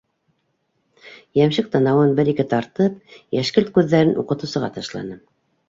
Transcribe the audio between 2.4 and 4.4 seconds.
тартып, йәшкелт күҙҙәрен